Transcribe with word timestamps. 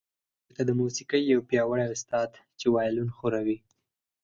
لکه 0.47 0.61
د 0.65 0.71
موسیقۍ 0.81 1.21
یو 1.33 1.39
پیاوړی 1.49 1.85
استاد 1.95 2.29
چې 2.59 2.65
وایلون 2.69 3.09
ښوروي 3.17 3.57